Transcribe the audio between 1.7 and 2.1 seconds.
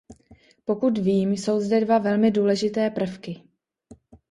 dva